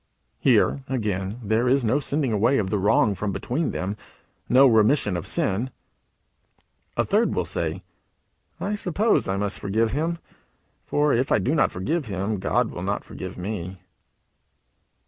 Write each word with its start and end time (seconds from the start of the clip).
Here, 0.39 0.79
again, 0.89 1.39
there 1.43 1.69
is 1.69 1.85
no 1.85 1.99
sending 1.99 2.31
away 2.31 2.57
of 2.57 2.71
the 2.71 2.79
wrong 2.79 3.13
from 3.13 3.31
between 3.31 3.69
them 3.69 3.95
no 4.49 4.65
remission 4.65 5.15
of 5.15 5.25
the 5.25 5.29
sin. 5.29 5.69
A 6.97 7.05
third 7.05 7.35
will 7.35 7.45
say: 7.45 7.81
"I 8.59 8.73
suppose 8.73 9.27
I 9.29 9.37
must 9.37 9.59
forgive 9.59 9.91
him; 9.91 10.17
for 10.87 11.13
if 11.13 11.31
I 11.31 11.37
do 11.37 11.53
not 11.53 11.71
forgive 11.71 12.07
him, 12.07 12.39
God 12.39 12.71
will 12.71 12.81
not 12.81 13.03
forgive 13.03 13.37
me." 13.37 13.77